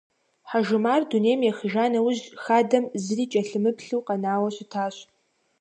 Хьэжумар 0.49 1.01
дунейм 1.09 1.41
ехыжа 1.51 1.85
нэужь, 1.91 2.23
хадэм 2.43 2.85
зыри 3.03 3.25
кӏэлъымыплъу 3.31 4.05
къэнауэ 4.07 4.49
щытащ. 4.55 4.95